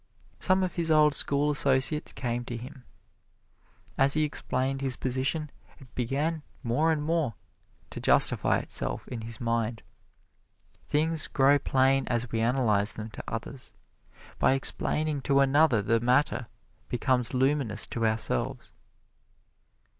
[0.39, 2.85] Some of his old school associates came to him.
[3.99, 7.35] As he explained his position, it began more and more
[7.91, 9.83] to justify itself in his mind.
[10.87, 13.73] Things grow plain as we analyze them to others
[14.39, 16.47] by explaining to another the matter
[16.89, 18.73] becomes luminous to ourselves.